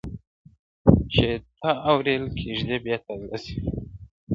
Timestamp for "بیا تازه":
2.85-3.37